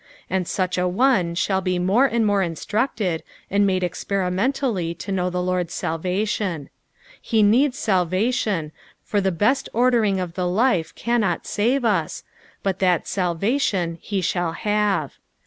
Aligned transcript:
sad 0.29 0.47
such 0.47 0.79
a 0.79 0.87
one 0.87 1.35
shall 1.35 1.61
be 1.61 1.77
more 1.77 2.05
and 2.07 2.25
more 2.25 2.41
instructed, 2.41 3.21
and 3.51 3.67
made 3.67 3.83
experimentallj 3.83 4.97
to 4.97 5.11
know 5.11 5.29
the 5.29 5.43
Lord's 5.43 5.75
sftlration. 5.79 6.69
He 7.21 7.43
needs 7.43 7.77
salvation, 7.77 8.71
for 9.03 9.21
the 9.21 9.31
best 9.31 9.69
ordering 9.73 10.19
of 10.19 10.33
the 10.33 10.47
life 10.47 10.95
cannot 10.95 11.45
save 11.45 11.85
us, 11.85 12.23
but 12.63 12.79
that 12.79 13.05
mltation 13.05 13.99
he 14.01 14.21
sliall 14.21 14.55
have. 14.55 15.19